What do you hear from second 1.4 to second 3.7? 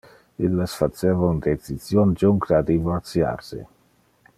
decision juncte a divorciar se.